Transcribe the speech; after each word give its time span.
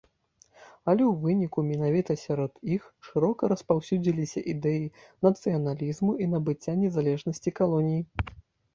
Але 0.89 1.03
ў 1.07 1.11
выніку 1.25 1.59
менавіта 1.71 2.15
сярод 2.21 2.53
іх 2.77 2.89
шырока 3.09 3.51
распаўсюдзіліся 3.55 4.45
ідэі 4.57 4.91
нацыяналізму 5.29 6.11
і 6.27 6.33
набыцця 6.37 6.73
незалежнасці 6.83 7.59
калоній. 7.63 8.01